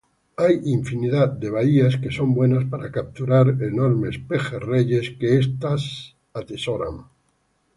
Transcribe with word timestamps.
Hay 0.35 0.59
infinidad 0.65 1.29
de 1.31 1.51
bahías 1.51 1.97
que 1.97 2.09
son 2.09 2.33
buenas 2.33 2.65
para 2.65 2.91
capturar 2.91 3.49
enormes 3.61 4.17
pejerreyes 4.17 5.11
que 5.19 5.37
esta 5.37 5.75
atesora. 6.33 6.87